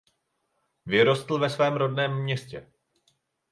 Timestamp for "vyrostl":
0.85-1.39